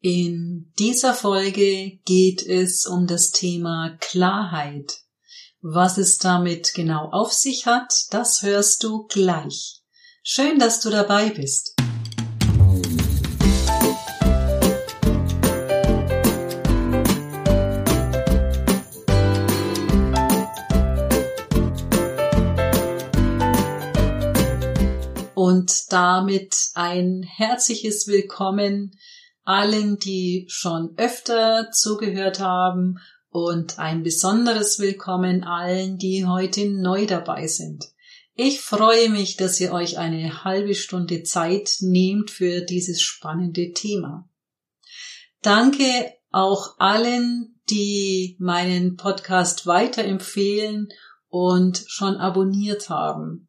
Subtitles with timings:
[0.00, 5.00] In dieser Folge geht es um das Thema Klarheit.
[5.60, 9.82] Was es damit genau auf sich hat, das hörst du gleich.
[10.22, 11.74] Schön, dass du dabei bist.
[25.34, 28.92] Und damit ein herzliches Willkommen
[29.48, 32.98] allen, die schon öfter zugehört haben
[33.30, 37.86] und ein besonderes Willkommen allen, die heute neu dabei sind.
[38.34, 44.28] Ich freue mich, dass ihr euch eine halbe Stunde Zeit nehmt für dieses spannende Thema.
[45.40, 50.88] Danke auch allen, die meinen Podcast weiterempfehlen
[51.28, 53.48] und schon abonniert haben.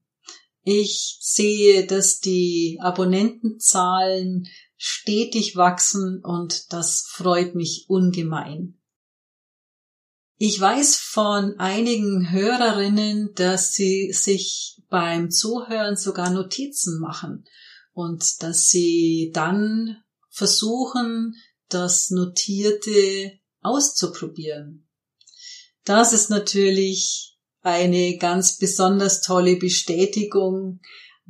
[0.63, 4.47] Ich sehe, dass die Abonnentenzahlen
[4.81, 8.79] stetig wachsen und das freut mich ungemein.
[10.37, 17.43] Ich weiß von einigen Hörerinnen, dass sie sich beim Zuhören sogar Notizen machen
[17.91, 19.97] und dass sie dann
[20.29, 21.35] versuchen,
[21.67, 24.87] das Notierte auszuprobieren.
[25.83, 30.79] Das ist natürlich eine ganz besonders tolle Bestätigung,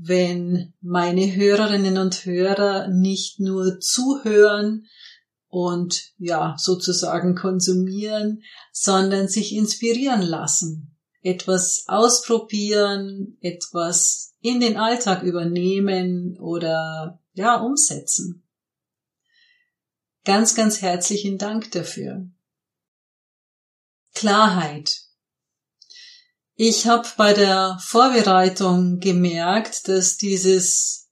[0.01, 4.87] wenn meine Hörerinnen und Hörer nicht nur zuhören
[5.47, 16.37] und ja, sozusagen konsumieren, sondern sich inspirieren lassen, etwas ausprobieren, etwas in den Alltag übernehmen
[16.39, 18.47] oder ja, umsetzen.
[20.23, 22.29] Ganz, ganz herzlichen Dank dafür.
[24.13, 25.08] Klarheit
[26.61, 31.07] ich habe bei der Vorbereitung gemerkt, dass dieses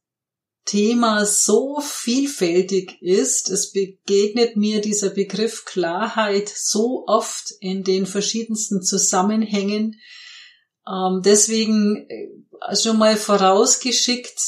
[0.66, 3.50] Thema so vielfältig ist.
[3.50, 9.95] Es begegnet mir dieser Begriff Klarheit so oft in den verschiedensten Zusammenhängen.
[10.86, 14.41] Ähm, deswegen äh, schon mal vorausgeschickt,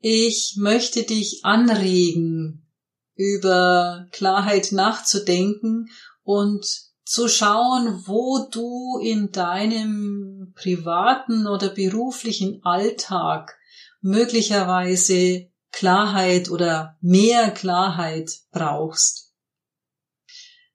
[0.00, 2.66] ich möchte dich anregen,
[3.14, 5.90] über Klarheit nachzudenken
[6.24, 6.66] und
[7.04, 13.58] zu schauen, wo du in deinem privaten oder beruflichen Alltag
[14.00, 19.32] möglicherweise Klarheit oder mehr Klarheit brauchst.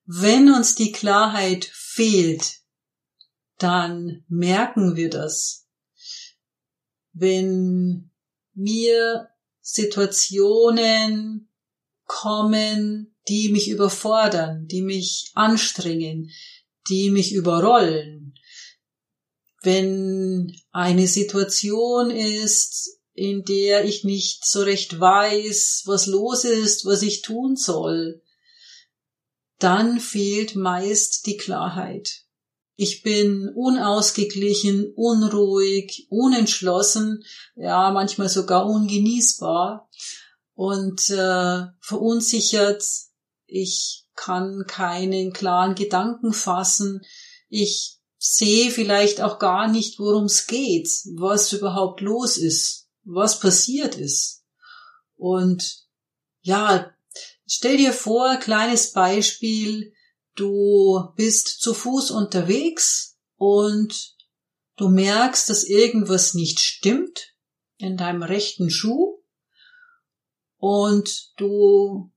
[0.05, 2.61] Wenn uns die Klarheit fehlt,
[3.57, 5.67] dann merken wir das.
[7.13, 8.11] Wenn
[8.53, 9.29] mir
[9.61, 11.49] Situationen
[12.05, 16.31] kommen, die mich überfordern, die mich anstrengen,
[16.89, 18.33] die mich überrollen.
[19.61, 27.01] Wenn eine Situation ist, in der ich nicht so recht weiß, was los ist, was
[27.01, 28.21] ich tun soll,
[29.59, 32.23] dann fehlt meist die Klarheit.
[32.77, 37.25] Ich bin unausgeglichen, unruhig, unentschlossen,
[37.55, 39.89] ja, manchmal sogar ungenießbar
[40.53, 42.81] und äh, verunsichert.
[43.51, 47.01] Ich kann keinen klaren Gedanken fassen.
[47.47, 53.95] Ich sehe vielleicht auch gar nicht, worum es geht, was überhaupt los ist, was passiert
[53.95, 54.43] ist.
[55.15, 55.85] Und
[56.41, 56.93] ja,
[57.47, 59.93] stell dir vor, kleines Beispiel,
[60.35, 64.15] du bist zu Fuß unterwegs und
[64.75, 67.33] du merkst, dass irgendwas nicht stimmt
[67.77, 69.21] in deinem rechten Schuh
[70.57, 72.11] und du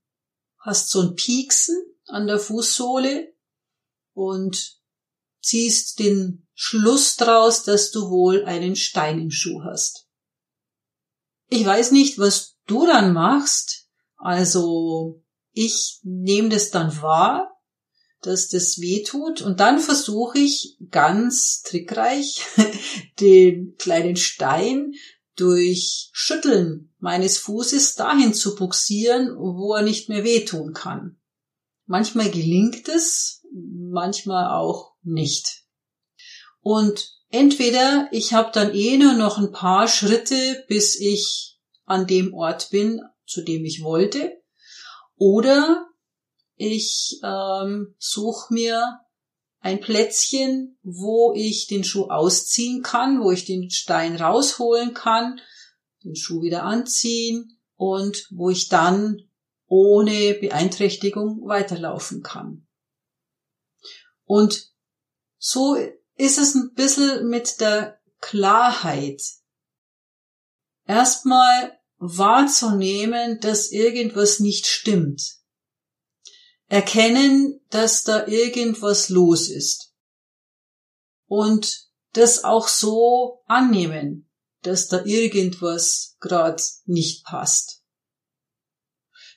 [0.63, 1.75] hast so ein Pieksen
[2.07, 3.33] an der Fußsohle
[4.13, 4.79] und
[5.41, 10.07] ziehst den Schluss draus, dass du wohl einen Stein im Schuh hast.
[11.49, 13.89] Ich weiß nicht, was du dann machst.
[14.15, 17.61] Also ich nehme das dann wahr,
[18.21, 22.41] dass das weh tut und dann versuche ich ganz trickreich
[23.19, 24.93] den kleinen Stein
[25.35, 31.19] durch Schütteln meines Fußes dahin zu buxieren, wo er nicht mehr wehtun kann.
[31.85, 35.63] Manchmal gelingt es, manchmal auch nicht.
[36.61, 42.33] Und entweder ich habe dann eh nur noch ein paar Schritte, bis ich an dem
[42.33, 44.41] Ort bin, zu dem ich wollte,
[45.15, 45.87] oder
[46.55, 48.99] ich ähm, suche mir
[49.63, 55.39] ein Plätzchen, wo ich den Schuh ausziehen kann, wo ich den Stein rausholen kann,
[56.03, 59.21] den Schuh wieder anziehen und wo ich dann
[59.67, 62.67] ohne Beeinträchtigung weiterlaufen kann.
[64.25, 64.69] Und
[65.37, 65.75] so
[66.15, 69.21] ist es ein bisschen mit der Klarheit.
[70.85, 75.37] Erstmal wahrzunehmen, dass irgendwas nicht stimmt.
[76.73, 79.93] Erkennen, dass da irgendwas los ist.
[81.27, 84.27] Und das auch so annehmen,
[84.63, 87.83] dass da irgendwas gerade nicht passt.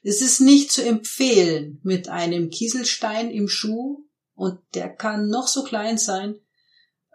[0.03, 5.63] Es ist nicht zu empfehlen, mit einem Kieselstein im Schuh, und der kann noch so
[5.63, 6.41] klein sein,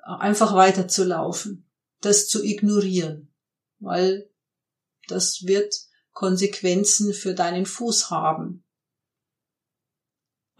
[0.03, 1.67] einfach weiterzulaufen,
[1.99, 3.33] das zu ignorieren,
[3.79, 4.29] weil
[5.07, 5.73] das wird
[6.11, 8.60] Konsequenzen für deinen Fuß haben.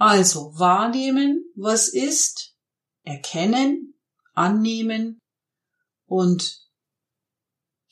[0.01, 2.56] Also wahrnehmen, was ist,
[3.03, 3.94] erkennen,
[4.33, 5.19] annehmen
[6.07, 6.59] und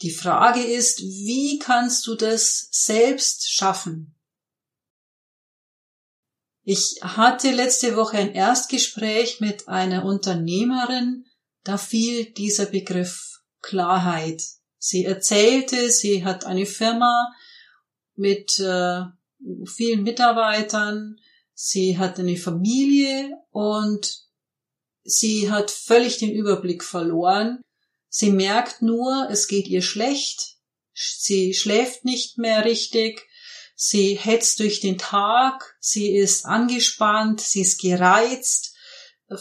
[0.02, 4.16] die Frage ist, wie kannst du das selbst schaffen?
[6.64, 11.26] Ich hatte letzte Woche ein Erstgespräch mit einer Unternehmerin,
[11.64, 14.42] da fiel dieser Begriff Klarheit.
[14.80, 17.32] Sie erzählte, sie hat eine Firma
[18.16, 19.04] mit äh,
[19.68, 21.20] vielen Mitarbeitern,
[21.62, 24.22] sie hat eine Familie und
[25.04, 27.62] sie hat völlig den Überblick verloren.
[28.08, 30.56] Sie merkt nur, es geht ihr schlecht,
[30.94, 33.28] sie schläft nicht mehr richtig,
[33.76, 38.74] sie hetzt durch den Tag, sie ist angespannt, sie ist gereizt,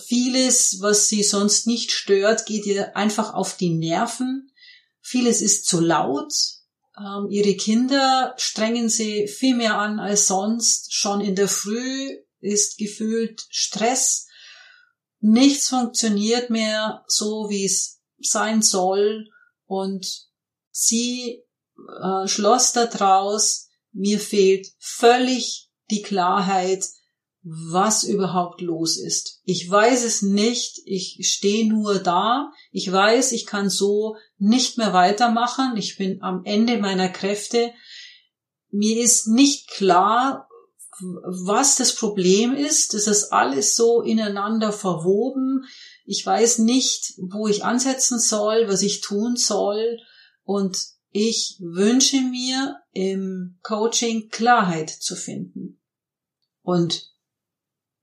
[0.08, 4.50] vieles, was sie sonst nicht stört, geht ihr einfach auf die Nerven,
[5.00, 6.32] vieles ist zu laut,
[6.98, 12.78] ähm, ihre Kinder strengen sie viel mehr an als sonst, schon in der Früh ist
[12.78, 14.26] gefühlt Stress,
[15.20, 19.28] nichts funktioniert mehr so, wie es sein soll.
[19.66, 20.28] Und
[20.70, 21.42] sie
[22.00, 26.84] äh, schloss daraus, mir fehlt völlig die Klarheit,
[27.50, 29.40] was überhaupt los ist.
[29.44, 34.92] Ich weiß es nicht, ich stehe nur da, ich weiß, ich kann so nicht mehr
[34.92, 37.72] weitermachen, ich bin am Ende meiner Kräfte.
[38.70, 40.48] Mir ist nicht klar,
[41.00, 42.92] was das Problem ist.
[42.92, 45.64] Es ist alles so ineinander verwoben.
[46.04, 49.98] Ich weiß nicht, wo ich ansetzen soll, was ich tun soll.
[50.42, 50.78] Und
[51.10, 55.80] ich wünsche mir im Coaching Klarheit zu finden.
[56.62, 57.10] Und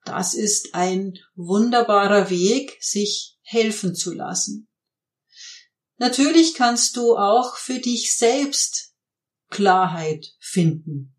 [0.06, 4.68] das ist ein wunderbarer Weg, sich helfen zu lassen.
[5.98, 8.94] Natürlich kannst du auch für dich selbst
[9.50, 11.16] Klarheit finden.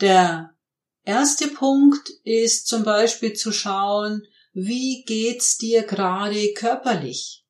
[0.00, 0.56] Der
[1.04, 4.22] erste Punkt ist zum Beispiel zu schauen,
[4.52, 7.44] wie geht's dir gerade körperlich?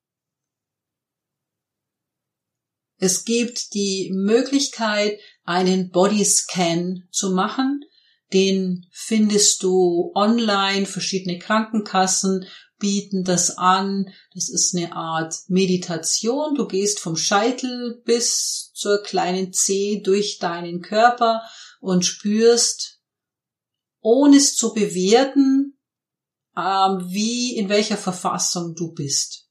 [2.99, 7.85] Es gibt die Möglichkeit, einen Bodyscan zu machen.
[8.33, 10.87] Den findest du online.
[10.87, 12.47] Verschiedene Krankenkassen
[12.79, 14.11] bieten das an.
[14.35, 16.55] Das ist eine Art Meditation.
[16.55, 21.43] Du gehst vom Scheitel bis zur kleinen Zeh durch deinen Körper
[21.81, 23.01] und spürst,
[24.01, 25.79] ohne es zu bewerten,
[26.57, 29.47] ähm, wie, in welcher Verfassung du bist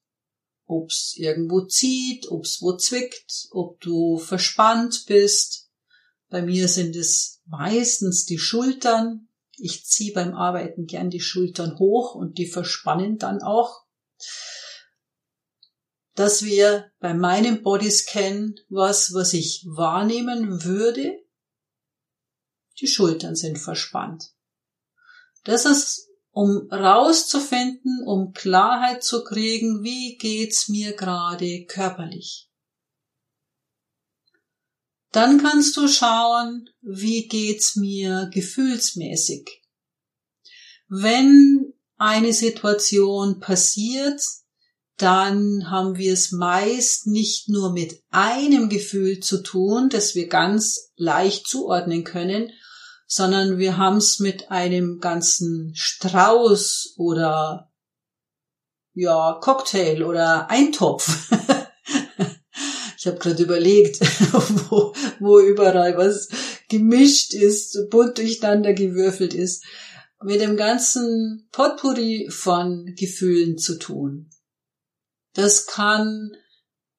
[0.66, 5.65] ob's irgendwo zieht, ob's wo zwickt, ob du verspannt bist.
[6.36, 9.30] Bei mir sind es meistens die Schultern.
[9.56, 13.86] Ich ziehe beim Arbeiten gern die Schultern hoch und die verspannen dann auch.
[16.14, 21.24] Dass wir bei meinem Bodyscan was, was ich wahrnehmen würde,
[22.82, 24.34] die Schultern sind verspannt.
[25.46, 32.52] Das ist um rauszufinden, um Klarheit zu kriegen, wie geht's mir gerade körperlich.
[35.16, 39.50] Dann kannst du schauen, wie geht's mir gefühlsmäßig.
[40.90, 44.22] Wenn eine Situation passiert,
[44.98, 50.92] dann haben wir es meist nicht nur mit einem Gefühl zu tun, das wir ganz
[50.98, 52.52] leicht zuordnen können,
[53.08, 57.72] sondern wir haben es mit einem ganzen Strauß oder
[58.94, 61.32] ja, Cocktail oder Eintopf.
[63.06, 64.00] ich habe gerade überlegt,
[64.70, 66.28] wo, wo überall was
[66.70, 69.64] gemischt ist, bunt durcheinander gewürfelt ist,
[70.24, 74.32] mit dem ganzen Potpourri von Gefühlen zu tun.
[75.34, 76.32] Das kann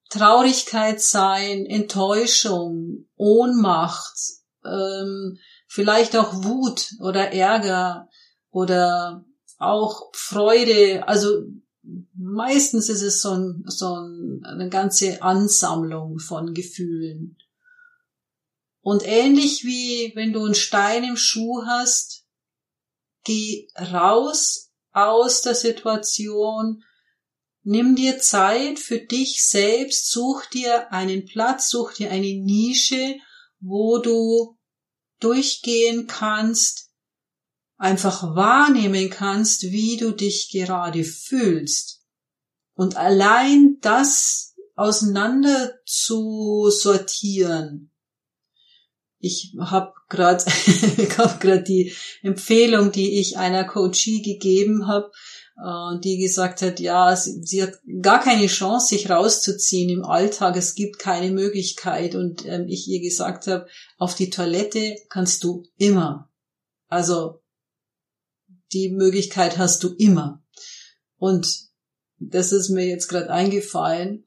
[0.08, 4.16] Traurigkeit sein, Enttäuschung, Ohnmacht,
[4.64, 8.08] ähm, vielleicht auch Wut oder Ärger
[8.50, 9.24] oder
[9.58, 11.08] auch Freude.
[11.08, 11.46] Also
[12.14, 17.38] meistens ist es so, ein, so ein, eine ganze Ansammlung von Gefühlen.
[18.80, 22.24] Und ähnlich wie wenn du einen Stein im Schuh hast,
[23.24, 26.84] geh raus aus der Situation,
[27.62, 33.16] nimm dir Zeit für dich selbst, such dir einen Platz, such dir eine Nische,
[33.58, 34.56] wo du
[35.18, 36.85] durchgehen kannst
[37.76, 42.02] einfach wahrnehmen kannst, wie du dich gerade fühlst.
[42.74, 47.90] Und allein das auseinander zu sortieren.
[49.18, 50.44] Ich habe gerade
[51.18, 55.10] hab grad die Empfehlung, die ich einer Coachie gegeben habe,
[55.56, 60.56] äh, die gesagt hat, ja, sie, sie, hat gar keine Chance, sich rauszuziehen im Alltag.
[60.56, 62.14] Es gibt keine Möglichkeit.
[62.14, 63.66] Und ähm, ich ihr gesagt habe,
[63.96, 66.30] auf die Toilette kannst du immer.
[66.88, 67.40] Also
[68.72, 70.42] die Möglichkeit hast du immer.
[71.16, 71.66] Und
[72.18, 74.26] das ist mir jetzt gerade eingefallen.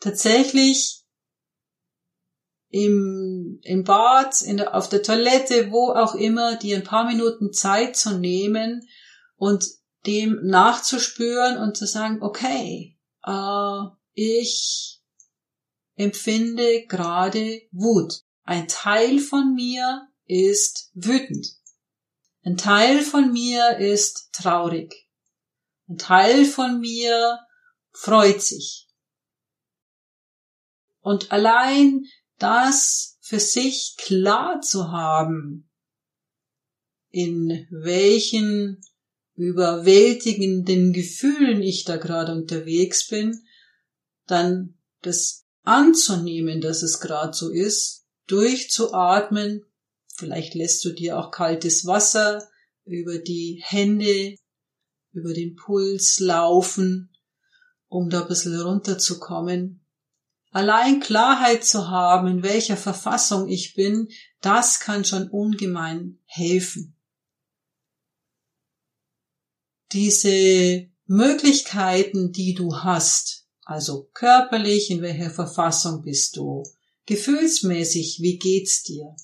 [0.00, 1.04] Tatsächlich
[2.68, 7.52] im, im Bad, in der, auf der Toilette, wo auch immer, dir ein paar Minuten
[7.52, 8.86] Zeit zu nehmen
[9.36, 9.64] und
[10.06, 13.80] dem nachzuspüren und zu sagen, okay, äh,
[14.12, 15.00] ich
[15.96, 18.22] empfinde gerade Wut.
[18.42, 21.46] Ein Teil von mir ist wütend.
[22.44, 25.08] Ein Teil von mir ist traurig.
[25.88, 27.38] Ein Teil von mir
[27.90, 28.86] freut sich.
[31.00, 32.04] Und allein
[32.38, 35.70] das für sich klar zu haben,
[37.10, 38.82] in welchen
[39.36, 43.46] überwältigenden Gefühlen ich da gerade unterwegs bin,
[44.26, 49.64] dann das anzunehmen, dass es gerade so ist, durchzuatmen,
[50.14, 52.48] vielleicht lässt du dir auch kaltes Wasser
[52.84, 54.36] über die Hände,
[55.12, 57.10] über den Puls laufen,
[57.88, 59.84] um da ein bisschen runterzukommen.
[60.50, 64.08] Allein Klarheit zu haben, in welcher Verfassung ich bin,
[64.40, 66.94] das kann schon ungemein helfen
[69.94, 76.64] diese Möglichkeiten, die du hast, also körperlich, in welcher Verfassung bist du,
[77.06, 79.14] gefühlsmäßig, wie geht's dir,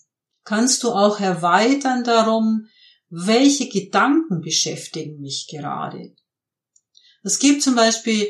[0.50, 2.66] kannst du auch erweitern darum,
[3.09, 6.12] welche Gedanken beschäftigen mich gerade.
[7.23, 8.26] Es gibt zum Beispiel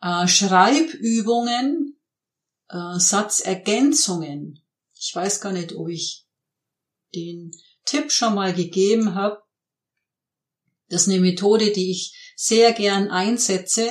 [0.00, 1.98] äh, Schreibübungen,
[2.68, 4.62] äh, Satzergänzungen.
[4.94, 6.24] Ich weiß gar nicht, ob ich
[7.12, 7.50] den
[7.84, 9.42] Tipp schon mal gegeben habe.
[10.90, 13.88] Das ist eine Methode, die ich sehr gern einsetze,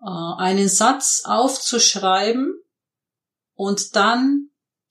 [0.00, 2.58] äh, einen Satz aufzuschreiben
[3.52, 4.48] und dann,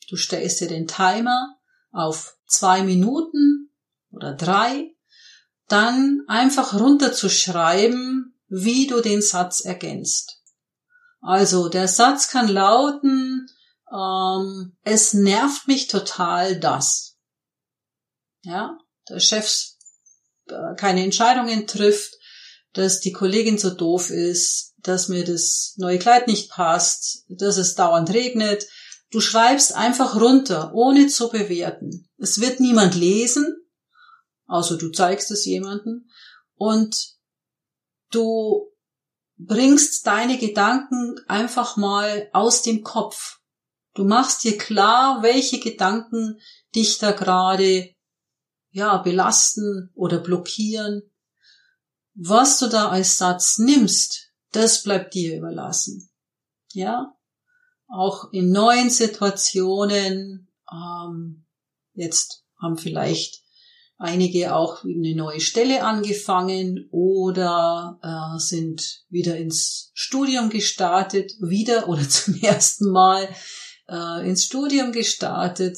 [0.08, 1.55] du stellst dir den Timer
[1.96, 3.72] auf zwei Minuten
[4.12, 4.92] oder drei,
[5.68, 10.42] dann einfach runterzuschreiben, wie du den Satz ergänzt.
[11.22, 13.48] Also der Satz kann lauten,
[13.92, 17.18] ähm, es nervt mich total das.
[18.44, 18.78] Ja,
[19.10, 19.52] der Chef
[20.48, 22.14] äh, keine Entscheidungen trifft,
[22.74, 27.74] dass die Kollegin so doof ist, dass mir das neue Kleid nicht passt, dass es
[27.74, 28.68] dauernd regnet.
[29.16, 32.10] Du schreibst einfach runter, ohne zu bewerten.
[32.18, 33.66] Es wird niemand lesen,
[34.46, 36.12] außer du zeigst es jemanden.
[36.56, 37.14] Und
[38.12, 38.74] du
[39.38, 43.40] bringst deine Gedanken einfach mal aus dem Kopf.
[43.94, 46.38] Du machst dir klar, welche Gedanken
[46.76, 47.96] dich da gerade
[48.72, 51.04] ja, belasten oder blockieren.
[52.16, 56.12] Was du da als Satz nimmst, das bleibt dir überlassen.
[56.74, 57.15] Ja,
[57.88, 61.46] auch in neuen Situationen, ähm,
[61.94, 63.44] jetzt haben vielleicht
[63.98, 72.08] einige auch eine neue Stelle angefangen oder äh, sind wieder ins Studium gestartet, wieder oder
[72.10, 73.30] zum ersten Mal
[73.88, 75.78] äh, ins Studium gestartet.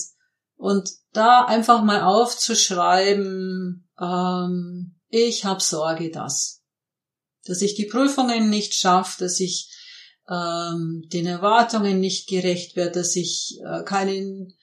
[0.55, 6.63] Und da einfach mal aufzuschreiben, ähm, ich habe Sorge, dass,
[7.45, 9.71] dass ich die Prüfungen nicht schaffe, dass ich
[10.29, 14.53] ähm, den Erwartungen nicht gerecht werde, dass ich äh, keinen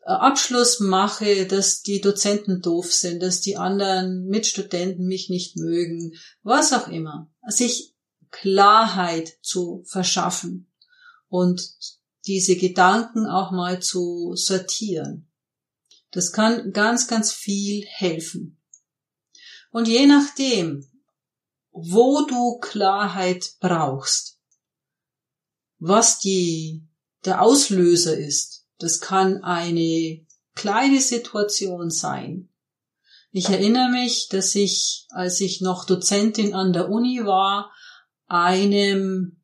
[0.00, 6.14] äh, Abschluss mache, dass die Dozenten doof sind, dass die anderen Mitstudenten mich nicht mögen,
[6.42, 7.30] was auch immer.
[7.48, 7.94] Sich
[8.30, 10.72] Klarheit zu verschaffen
[11.28, 11.62] und
[12.26, 15.28] diese Gedanken auch mal zu sortieren.
[16.10, 18.60] Das kann ganz, ganz viel helfen.
[19.70, 20.86] Und je nachdem,
[21.70, 24.31] wo du Klarheit brauchst,
[25.84, 26.86] was die,
[27.24, 30.24] der Auslöser ist, das kann eine
[30.54, 32.50] kleine Situation sein.
[33.32, 37.72] Ich erinnere mich, dass ich, als ich noch Dozentin an der Uni war,
[38.28, 39.42] einem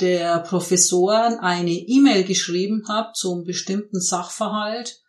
[0.00, 5.00] der Professoren eine E-Mail geschrieben habe zum bestimmten Sachverhalt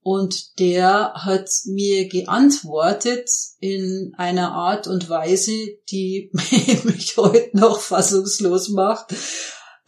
[0.00, 3.28] und der hat mir geantwortet
[3.60, 5.52] in einer Art und Weise,
[5.90, 9.14] die mich heute noch fassungslos macht.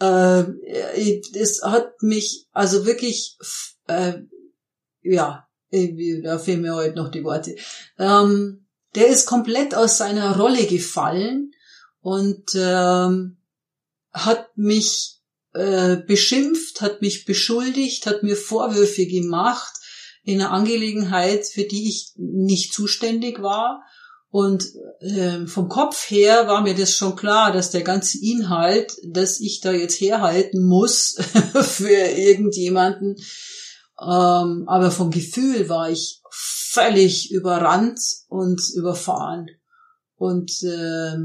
[0.01, 0.45] Äh,
[1.35, 3.37] es hat mich also wirklich,
[3.87, 4.15] äh,
[5.03, 7.55] ja, da fehlen mir heute noch die Worte.
[7.99, 11.53] Ähm, der ist komplett aus seiner Rolle gefallen
[12.01, 13.37] und ähm,
[14.13, 15.21] hat mich
[15.53, 19.75] äh, beschimpft, hat mich beschuldigt, hat mir Vorwürfe gemacht
[20.23, 23.83] in einer Angelegenheit, für die ich nicht zuständig war.
[24.31, 24.65] Und
[25.01, 29.61] äh, vom Kopf her war mir das schon klar, dass der ganze Inhalt, dass ich
[29.61, 31.17] da jetzt herhalten muss
[31.63, 33.17] für irgendjemanden,
[34.01, 39.49] ähm, aber vom Gefühl war ich völlig überrannt und überfahren.
[40.15, 41.17] Und äh,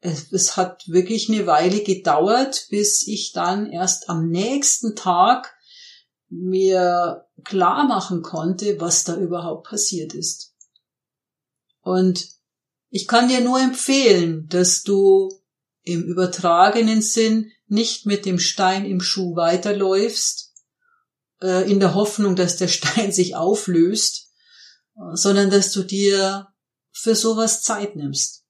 [0.00, 5.54] es, es hat wirklich eine Weile gedauert, bis ich dann erst am nächsten Tag
[6.28, 10.47] mir klar machen konnte, was da überhaupt passiert ist.
[11.88, 12.28] Und
[12.90, 15.30] ich kann dir nur empfehlen, dass du
[15.84, 20.52] im übertragenen Sinn nicht mit dem Stein im Schuh weiterläufst,
[21.40, 24.30] äh, in der Hoffnung, dass der Stein sich auflöst,
[25.14, 26.48] sondern dass du dir
[26.90, 28.44] für sowas Zeit nimmst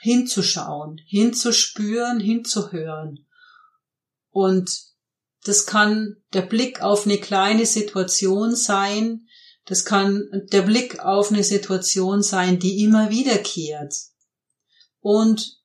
[0.00, 3.26] hinzuschauen, hinzuspüren, hinzuhören.
[4.30, 4.70] Und
[5.42, 9.27] das kann der Blick auf eine kleine Situation sein,
[9.68, 13.94] das kann der Blick auf eine Situation sein, die immer wiederkehrt.
[15.00, 15.58] Und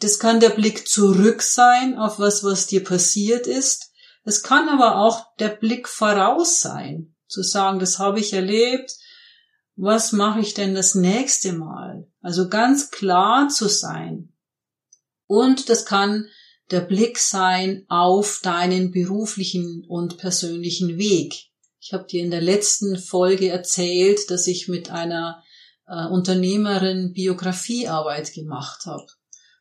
[0.00, 3.92] das kann der Blick zurück sein auf was, was dir passiert ist.
[4.24, 8.96] Es kann aber auch der Blick voraus sein, zu sagen, das habe ich erlebt,
[9.76, 12.10] was mache ich denn das nächste Mal?
[12.22, 14.32] Also ganz klar zu sein.
[15.26, 16.28] Und das kann
[16.70, 21.47] der Blick sein auf deinen beruflichen und persönlichen Weg.
[21.88, 25.42] Ich habe dir in der letzten Folge erzählt, dass ich mit einer
[25.86, 29.06] äh, Unternehmerin Biografiearbeit gemacht habe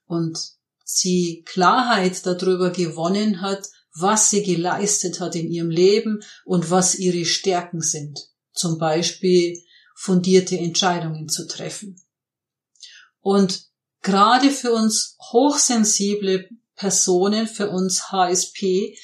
[0.08, 0.38] und
[0.84, 7.24] sie Klarheit darüber gewonnen hat, was sie geleistet hat in ihrem Leben und was ihre
[7.24, 8.20] Stärken sind.
[8.52, 9.64] Zum Beispiel
[9.96, 11.96] fundierte Entscheidungen zu treffen.
[13.22, 13.70] Und
[14.02, 18.98] gerade für uns hochsensible Personen, für uns HSP,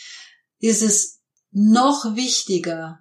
[0.59, 2.99] ist es noch wichtiger,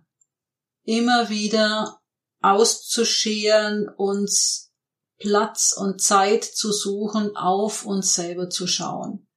[0.84, 2.00] immer wieder
[2.40, 4.72] auszuscheren, uns
[5.18, 9.28] Platz und Zeit zu suchen, auf uns selber zu schauen.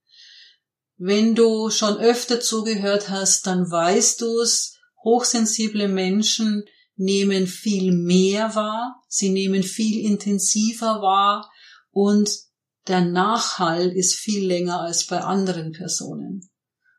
[0.97, 6.63] Wenn du schon öfter zugehört hast, dann weißt du es, hochsensible Menschen
[6.95, 11.51] nehmen viel mehr wahr, sie nehmen viel intensiver wahr
[11.91, 12.29] und
[12.87, 16.49] der Nachhall ist viel länger als bei anderen Personen.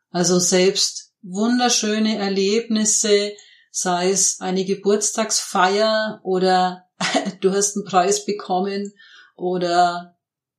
[0.09, 3.33] Also selbst wunderschöne Erlebnisse,
[3.71, 6.85] sei es eine Geburtstagsfeier oder
[7.41, 8.93] du hast einen Preis bekommen
[9.35, 10.17] oder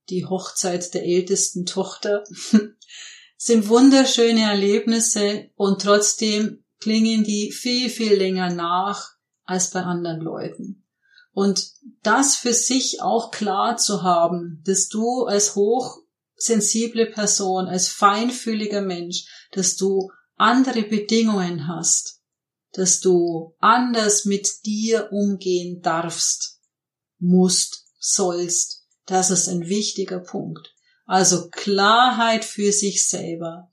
[0.08, 2.24] die Hochzeit der ältesten Tochter,
[3.36, 9.10] sind wunderschöne Erlebnisse und trotzdem klingen die viel, viel länger nach
[9.44, 10.84] als bei anderen Leuten.
[11.32, 11.70] Und
[12.02, 19.26] das für sich auch klar zu haben, dass du als hochsensible Person, als feinfühliger Mensch,
[19.52, 22.17] dass du andere Bedingungen hast,
[22.72, 26.60] dass du anders mit dir umgehen darfst,
[27.18, 30.74] musst, sollst, das ist ein wichtiger Punkt.
[31.06, 33.70] Also Klarheit für sich selber.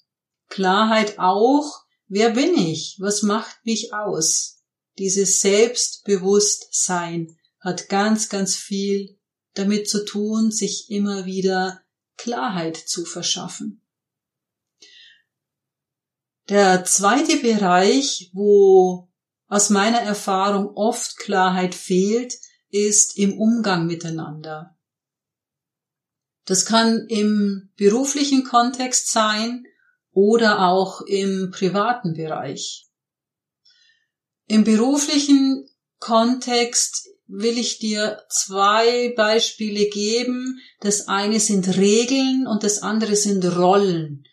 [0.48, 2.96] Klarheit auch, wer bin ich?
[3.00, 4.62] Was macht mich aus?
[4.98, 9.18] Dieses Selbstbewusstsein hat ganz, ganz viel
[9.54, 11.82] damit zu tun, sich immer wieder
[12.18, 13.82] Klarheit zu verschaffen.
[16.50, 19.10] Der zweite Bereich, wo
[19.48, 22.36] aus meiner Erfahrung oft Klarheit fehlt,
[22.70, 24.78] ist im Umgang miteinander.
[26.46, 29.66] Das kann im beruflichen Kontext sein
[30.12, 32.88] oder auch im privaten Bereich.
[34.48, 40.60] Im beruflichen Kontext will ich dir zwei Beispiele geben.
[40.82, 44.24] Das eine sind Regeln und das andere sind Rollen.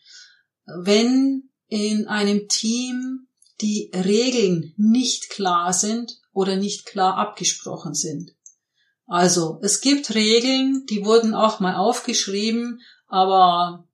[0.67, 3.29] Wenn in einem Team
[3.63, 8.35] die Regeln nicht klar sind oder nicht klar abgesprochen sind.
[9.07, 13.89] Also es gibt Regeln, die wurden auch mal aufgeschrieben, aber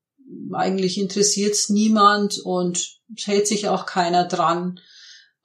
[0.52, 4.80] eigentlich interessiert es niemand und hält sich auch keiner dran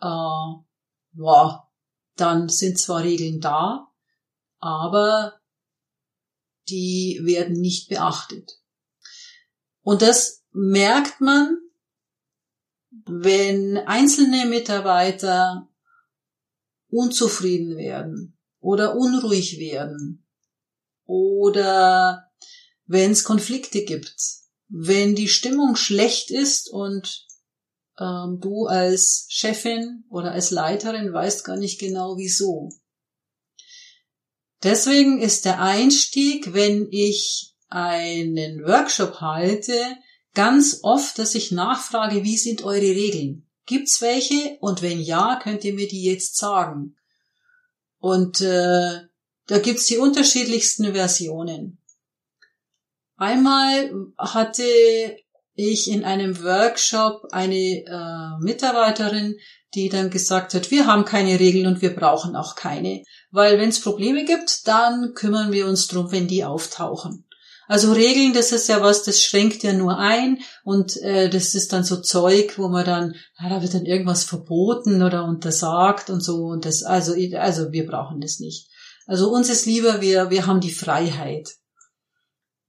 [0.01, 1.69] äh, ja,
[2.15, 3.91] dann sind zwar Regeln da,
[4.59, 5.39] aber
[6.67, 8.59] die werden nicht beachtet.
[9.81, 11.62] Und das merkt man,
[13.05, 15.67] wenn einzelne Mitarbeiter
[16.89, 20.25] unzufrieden werden oder unruhig werden
[21.05, 22.31] oder
[22.85, 24.15] wenn es Konflikte gibt,
[24.67, 27.27] wenn die Stimmung schlecht ist und
[27.99, 32.69] ähm, du als Chefin oder als Leiterin weißt gar nicht genau wieso.
[34.63, 39.97] Deswegen ist der Einstieg, wenn ich einen Workshop halte,
[40.33, 43.47] ganz oft, dass ich nachfrage, wie sind eure Regeln?
[43.65, 44.57] Gibt's welche?
[44.59, 46.95] Und wenn ja, könnt ihr mir die jetzt sagen.
[47.99, 49.01] Und äh,
[49.47, 51.77] da gibt's die unterschiedlichsten Versionen.
[53.15, 54.63] Einmal hatte
[55.55, 59.37] ich in einem Workshop eine äh, Mitarbeiterin,
[59.75, 63.69] die dann gesagt hat, wir haben keine Regeln und wir brauchen auch keine, weil wenn
[63.69, 67.25] es Probleme gibt, dann kümmern wir uns drum, wenn die auftauchen.
[67.67, 71.71] Also Regeln, das ist ja was, das schränkt ja nur ein und äh, das ist
[71.71, 76.21] dann so Zeug, wo man dann, ja, da wird dann irgendwas verboten oder untersagt und
[76.21, 78.67] so und das, also, also wir brauchen das nicht.
[79.05, 81.55] Also uns ist lieber, wir, wir haben die Freiheit.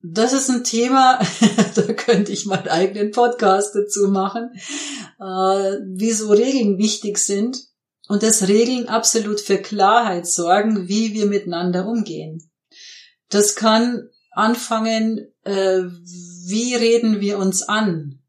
[0.02, 1.18] Das ist ein Thema,
[1.74, 4.50] da könnte ich meinen eigenen Podcast dazu machen,
[5.18, 7.58] äh, wieso Regeln wichtig sind
[8.08, 12.50] und dass Regeln absolut für Klarheit sorgen, wie wir miteinander umgehen.
[13.30, 18.20] Das kann anfangen, äh, wie reden wir uns an?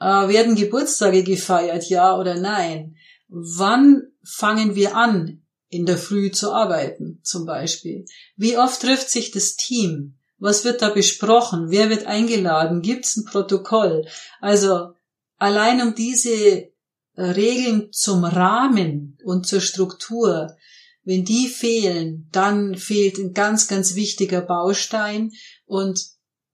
[0.00, 2.96] Äh, werden Geburtstage gefeiert, ja oder nein?
[3.28, 8.06] Wann fangen wir an, in der Früh zu arbeiten, zum Beispiel?
[8.36, 10.16] Wie oft trifft sich das Team?
[10.38, 11.70] Was wird da besprochen?
[11.70, 12.82] Wer wird eingeladen?
[12.82, 14.06] Gibt es ein Protokoll?
[14.40, 14.92] Also
[15.38, 16.70] allein um diese äh,
[17.16, 20.56] Regeln zum Rahmen und zur Struktur
[21.04, 25.32] wenn die fehlen, dann fehlt ein ganz, ganz wichtiger Baustein
[25.66, 26.02] und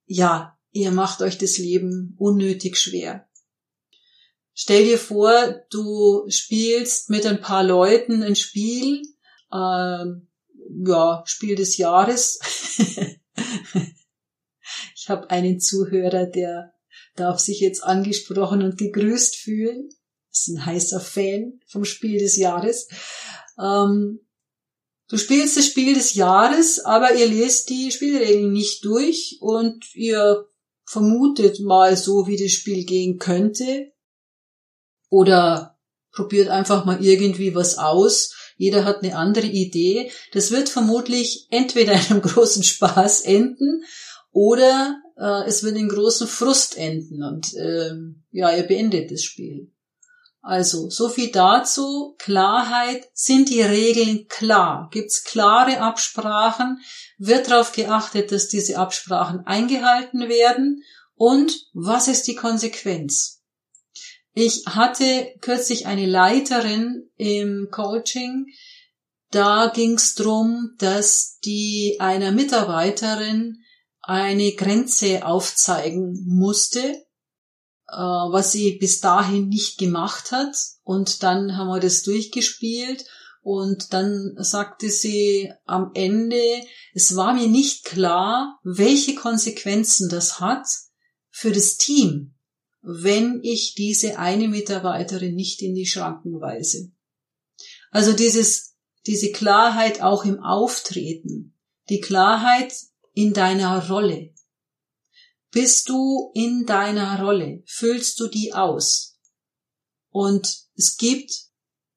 [0.06, 3.28] ja, ihr macht euch das Leben unnötig schwer.
[4.52, 9.02] Stell dir vor, du spielst mit ein paar Leuten ein Spiel,
[9.52, 10.04] äh,
[10.84, 12.38] ja, Spiel des Jahres.
[14.94, 16.74] ich habe einen Zuhörer, der
[17.16, 19.88] darf sich jetzt angesprochen und gegrüßt fühlen.
[20.30, 22.88] Das ist ein heißer Fan vom Spiel des Jahres.
[23.58, 24.20] Ähm,
[25.10, 30.46] Du spielst das Spiel des Jahres, aber ihr lest die Spielregeln nicht durch und ihr
[30.84, 33.92] vermutet mal so, wie das Spiel gehen könnte.
[35.08, 35.76] Oder
[36.12, 38.34] probiert einfach mal irgendwie was aus.
[38.56, 40.12] Jeder hat eine andere Idee.
[40.32, 43.82] Das wird vermutlich entweder in einem großen Spaß enden
[44.30, 47.94] oder äh, es wird in großen Frust enden und äh,
[48.30, 49.72] ja, ihr beendet das Spiel.
[50.42, 52.14] Also, so viel dazu.
[52.18, 53.08] Klarheit.
[53.12, 54.88] Sind die Regeln klar?
[54.90, 56.80] Gibt's klare Absprachen?
[57.18, 60.82] Wird darauf geachtet, dass diese Absprachen eingehalten werden?
[61.14, 63.42] Und was ist die Konsequenz?
[64.32, 68.46] Ich hatte kürzlich eine Leiterin im Coaching.
[69.30, 73.58] Da ging's drum, dass die einer Mitarbeiterin
[74.00, 77.04] eine Grenze aufzeigen musste
[77.92, 80.56] was sie bis dahin nicht gemacht hat.
[80.82, 83.04] Und dann haben wir das durchgespielt
[83.42, 86.42] und dann sagte sie am Ende,
[86.92, 90.66] es war mir nicht klar, welche Konsequenzen das hat
[91.30, 92.34] für das Team,
[92.82, 96.92] wenn ich diese eine Mitarbeiterin nicht in die Schranken weise.
[97.90, 98.76] Also dieses,
[99.06, 101.56] diese Klarheit auch im Auftreten,
[101.88, 102.72] die Klarheit
[103.14, 104.29] in deiner Rolle.
[105.50, 107.62] Bist du in deiner Rolle?
[107.66, 109.18] Füllst du die aus?
[110.10, 111.32] Und es gibt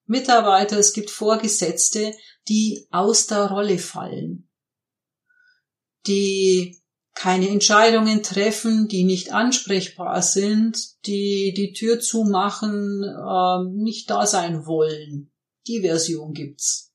[0.05, 2.13] Mitarbeiter, es gibt Vorgesetzte,
[2.47, 4.49] die aus der Rolle fallen,
[6.05, 6.81] die
[7.13, 14.65] keine Entscheidungen treffen, die nicht ansprechbar sind, die die Tür zumachen, äh, nicht da sein
[14.65, 15.31] wollen.
[15.67, 16.91] Die Version gibt's.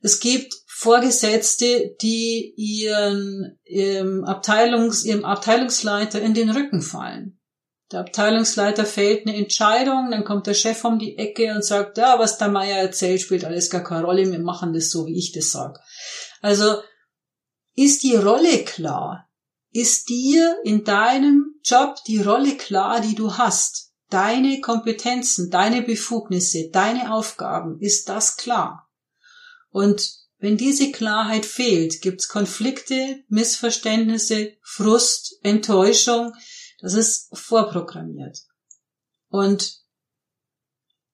[0.00, 7.40] Es gibt Vorgesetzte, die ihren, ihrem, Abteilungs, ihrem Abteilungsleiter in den Rücken fallen.
[7.90, 12.18] Der Abteilungsleiter fällt eine Entscheidung, dann kommt der Chef um die Ecke und sagt, ja,
[12.18, 15.32] was der Meier erzählt, spielt alles gar keine Rolle, wir machen das so, wie ich
[15.32, 15.80] das sag.
[16.42, 16.82] Also
[17.74, 19.30] ist die Rolle klar?
[19.70, 23.94] Ist dir in deinem Job die Rolle klar, die du hast?
[24.10, 28.90] Deine Kompetenzen, deine Befugnisse, deine Aufgaben, ist das klar?
[29.70, 36.34] Und wenn diese Klarheit fehlt, gibt's Konflikte, Missverständnisse, Frust, Enttäuschung.
[36.80, 38.40] Das ist vorprogrammiert.
[39.28, 39.80] Und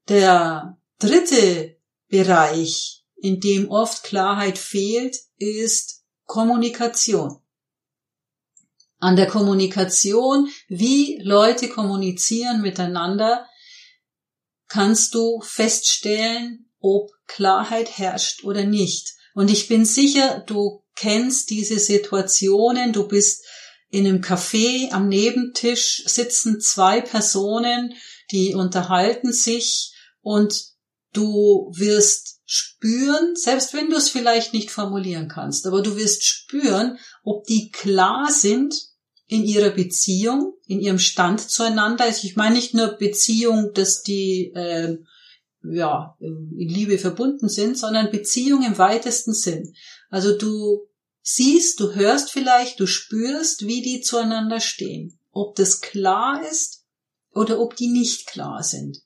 [0.09, 1.77] der dritte
[2.09, 7.39] Bereich, in dem oft Klarheit fehlt, ist Kommunikation.
[8.99, 13.49] An der Kommunikation, wie Leute kommunizieren miteinander,
[14.69, 19.15] kannst du feststellen, ob Klarheit herrscht oder nicht.
[19.35, 23.45] Und ich bin sicher, du kennst diese Situationen, du bist
[23.91, 27.95] in einem Café am Nebentisch sitzen zwei Personen,
[28.31, 29.93] die unterhalten sich
[30.23, 30.65] und
[31.13, 36.99] du wirst spüren, selbst wenn du es vielleicht nicht formulieren kannst, aber du wirst spüren,
[37.23, 38.75] ob die klar sind
[39.27, 42.05] in ihrer Beziehung, in ihrem Stand zueinander.
[42.05, 44.99] Also ich meine nicht nur Beziehung, dass die äh,
[45.65, 49.75] ja in Liebe verbunden sind, sondern Beziehung im weitesten Sinn.
[50.11, 50.89] Also du
[51.23, 55.19] siehst, du hörst vielleicht, du spürst, wie die zueinander stehen.
[55.31, 56.85] Ob das klar ist
[57.31, 59.03] oder ob die nicht klar sind.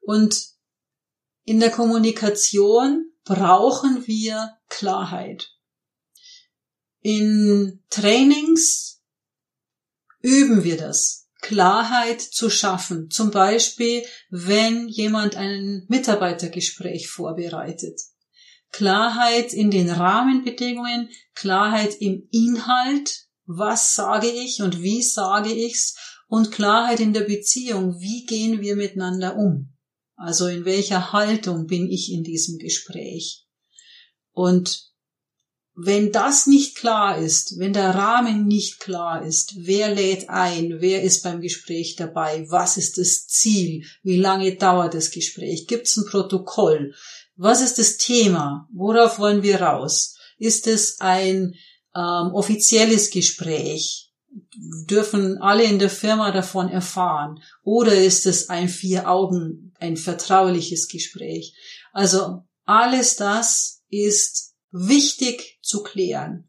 [0.00, 0.54] Und
[1.44, 5.52] in der Kommunikation brauchen wir Klarheit.
[7.00, 9.02] In Trainings
[10.20, 13.10] üben wir das, Klarheit zu schaffen.
[13.10, 18.00] Zum Beispiel, wenn jemand ein Mitarbeitergespräch vorbereitet.
[18.72, 25.96] Klarheit in den Rahmenbedingungen, Klarheit im Inhalt, was sage ich und wie sage ich's
[26.26, 29.72] und Klarheit in der Beziehung, wie gehen wir miteinander um.
[30.16, 33.46] Also in welcher Haltung bin ich in diesem Gespräch?
[34.32, 34.90] Und
[35.78, 41.02] wenn das nicht klar ist, wenn der Rahmen nicht klar ist, wer lädt ein, wer
[41.02, 45.98] ist beim Gespräch dabei, was ist das Ziel, wie lange dauert das Gespräch, gibt es
[45.98, 46.94] ein Protokoll,
[47.36, 51.54] was ist das Thema, worauf wollen wir raus, ist es ein
[51.94, 54.14] ähm, offizielles Gespräch,
[54.88, 57.42] dürfen alle in der Firma davon erfahren?
[57.62, 61.54] Oder ist es ein vier Augen, ein vertrauliches Gespräch?
[61.92, 66.48] Also alles das ist wichtig zu klären.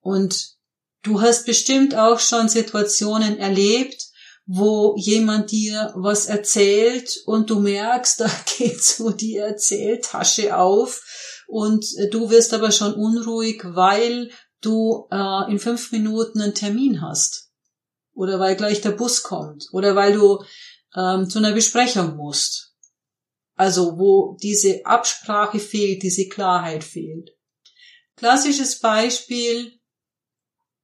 [0.00, 0.56] Und
[1.02, 4.06] du hast bestimmt auch schon Situationen erlebt,
[4.46, 11.02] wo jemand dir was erzählt und du merkst, da geht so die Erzähltasche auf
[11.48, 17.50] und du wirst aber schon unruhig, weil du äh, in fünf Minuten einen Termin hast
[18.14, 20.42] oder weil gleich der Bus kommt oder weil du
[20.96, 22.65] ähm, zu einer Besprechung musst.
[23.56, 27.30] Also wo diese Absprache fehlt, diese Klarheit fehlt.
[28.16, 29.72] Klassisches Beispiel,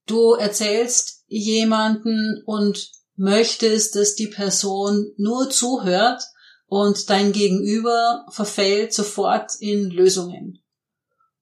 [0.07, 6.23] du erzählst jemanden und möchtest, dass die Person nur zuhört
[6.67, 10.63] und dein Gegenüber verfällt sofort in Lösungen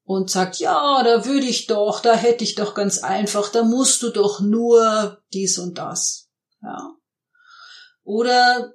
[0.02, 4.02] und sagt, ja, da würde ich doch, da hätte ich doch ganz einfach, da musst
[4.02, 6.28] du doch nur dies und das.
[6.62, 6.96] Ja.
[8.02, 8.74] Oder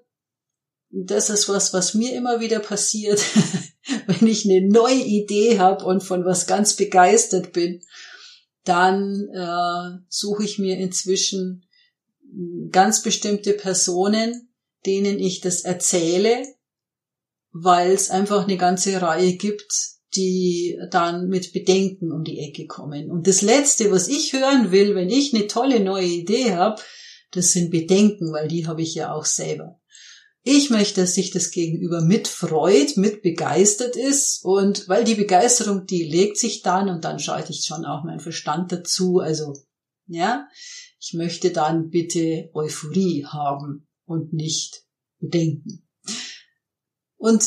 [1.04, 3.22] das ist was, was mir immer wieder passiert,
[4.08, 7.82] wenn ich eine neue Idee habe und von was ganz begeistert bin,
[8.64, 11.66] dann äh, suche ich mir inzwischen
[12.72, 14.54] ganz bestimmte Personen,
[14.86, 16.44] denen ich das erzähle,
[17.52, 19.72] weil es einfach eine ganze Reihe gibt,
[20.16, 23.12] die dann mit Bedenken um die Ecke kommen.
[23.12, 26.82] Und das Letzte, was ich hören will, wenn ich eine tolle neue Idee habe,
[27.32, 29.80] das sind Bedenken, weil die habe ich ja auch selber.
[30.48, 36.04] Ich möchte, dass sich das Gegenüber mitfreut, mit begeistert ist und weil die Begeisterung, die
[36.04, 39.18] legt sich dann und dann schalte ich schon auch meinen Verstand dazu.
[39.18, 39.58] Also,
[40.06, 40.48] ja,
[41.00, 44.84] ich möchte dann bitte Euphorie haben und nicht
[45.18, 45.88] Bedenken.
[47.18, 47.44] Und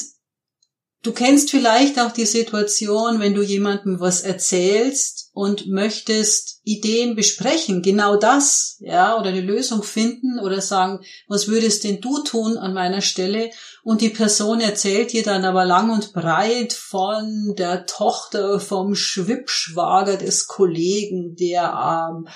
[1.04, 7.82] Du kennst vielleicht auch die Situation, wenn du jemandem was erzählst und möchtest Ideen besprechen,
[7.82, 12.74] genau das, ja, oder eine Lösung finden oder sagen, was würdest denn du tun an
[12.74, 13.50] meiner Stelle?
[13.84, 20.16] Und die Person erzählt dir dann aber lang und breit von der Tochter vom Schwippschwager
[20.16, 22.28] des Kollegen, der, ähm,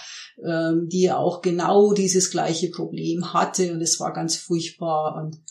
[0.47, 5.43] ähm, die auch genau dieses gleiche Problem hatte und es war ganz furchtbar und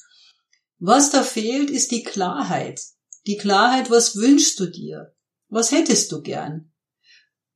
[0.79, 2.79] was da fehlt, ist die Klarheit.
[3.27, 5.13] Die Klarheit, was wünschst du dir?
[5.49, 6.71] Was hättest du gern?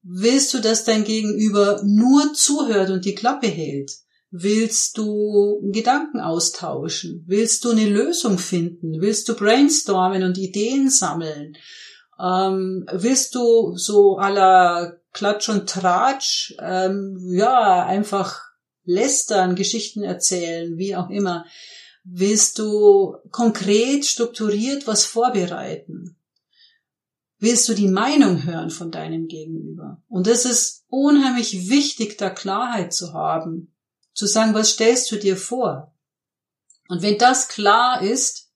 [0.03, 3.91] Willst du, dass dein Gegenüber nur zuhört und die Klappe hält?
[4.29, 7.23] Willst du Gedanken austauschen?
[7.25, 9.01] Willst du eine Lösung finden?
[9.01, 11.57] Willst du brainstormen und Ideen sammeln?
[12.19, 18.41] Ähm, willst du so aller Klatsch und Tratsch, ähm, ja, einfach
[18.83, 21.45] lästern, Geschichten erzählen, wie auch immer?
[22.07, 26.15] Willst du konkret strukturiert was vorbereiten?
[27.39, 30.03] Willst du die Meinung hören von deinem Gegenüber?
[30.07, 33.75] Und es ist unheimlich wichtig, da Klarheit zu haben,
[34.13, 35.95] zu sagen, was stellst du dir vor?
[36.87, 38.51] Und wenn das klar ist,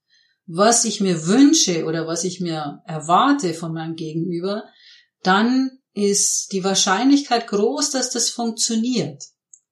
[0.46, 4.64] was ich mir wünsche oder was ich mir erwarte von meinem Gegenüber,
[5.24, 9.24] dann ist die Wahrscheinlichkeit groß, dass das funktioniert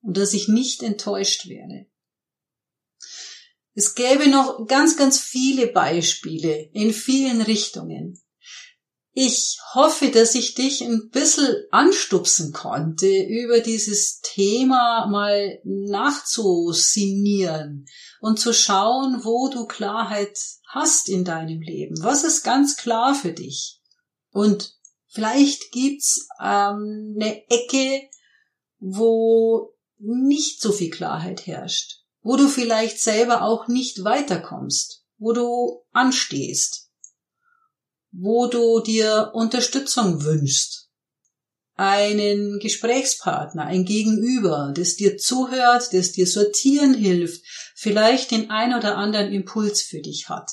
[0.01, 1.85] und dass ich nicht enttäuscht werde.
[3.77, 8.19] Es gäbe noch ganz, ganz viele Beispiele in vielen Richtungen.
[9.11, 17.85] Ich hoffe, dass ich dich ein bisschen anstupsen konnte, über dieses Thema mal nachzusinieren
[18.19, 20.35] und zu schauen, wo du Klarheit
[20.69, 22.01] hast in deinem Leben.
[22.01, 23.79] Was ist ganz klar für dich?
[24.31, 24.73] Und
[25.05, 28.09] vielleicht gibt's ähm, eine Ecke,
[28.79, 31.96] wo nicht so viel Klarheit herrscht,
[32.27, 36.87] wo du vielleicht selber auch nicht weiterkommst, wo du anstehst
[38.11, 40.89] wo du dir Unterstützung wünschst.
[41.75, 48.97] Einen Gesprächspartner, ein Gegenüber, das dir zuhört, das dir sortieren hilft, vielleicht den ein oder
[48.97, 50.49] anderen Impuls für dich hat.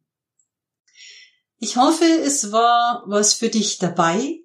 [1.59, 4.39] Ich hoffe, es war was für dich dabei.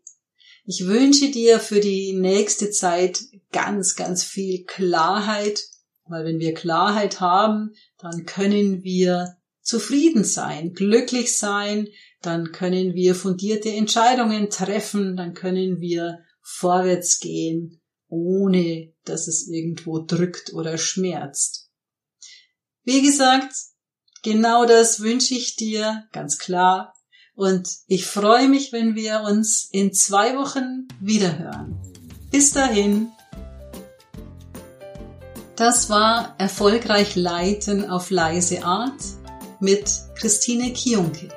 [0.67, 5.63] Ich wünsche dir für die nächste Zeit ganz, ganz viel Klarheit,
[6.05, 11.89] weil wenn wir Klarheit haben, dann können wir zufrieden sein, glücklich sein,
[12.21, 17.78] dann können wir fundierte Entscheidungen treffen, dann können wir vorwärts gehen,
[18.09, 21.71] ohne dass es irgendwo drückt oder schmerzt.
[22.85, 23.53] Wie gesagt,
[24.23, 26.95] genau das wünsche ich dir, ganz klar.
[27.35, 31.81] Und ich freue mich, wenn wir uns in zwei Wochen wiederhören.
[32.31, 33.09] Bis dahin.
[35.55, 39.01] Das war Erfolgreich Leiten auf leise Art
[39.61, 41.29] mit Christine Kionke.